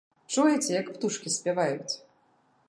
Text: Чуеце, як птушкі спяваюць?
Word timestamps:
Чуеце, 0.35 0.71
як 0.75 0.89
птушкі 0.95 1.35
спяваюць? 1.37 1.93